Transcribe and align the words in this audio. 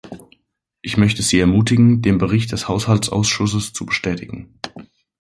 Ich 0.81 0.97
möchte 0.97 1.21
Sie 1.21 1.39
ermutigen, 1.39 2.01
den 2.01 2.17
Bericht 2.17 2.51
des 2.53 2.67
Haushaltsausschusses 2.67 3.71
zu 3.73 3.85
bestätigen. 3.85 4.59